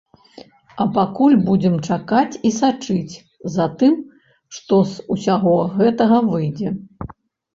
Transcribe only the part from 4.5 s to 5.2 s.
што з